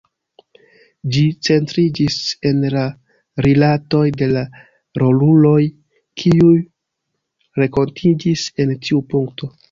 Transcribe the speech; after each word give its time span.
Ĝi 1.15 1.21
centriĝis 1.47 2.15
en 2.51 2.63
la 2.75 2.85
rilatoj 3.45 4.01
de 4.21 4.29
la 4.31 4.41
roluloj, 5.03 5.59
kiuj 6.21 6.55
renkontiĝis 7.61 8.47
en 8.65 8.73
tiu 8.89 9.03
punkto. 9.13 9.51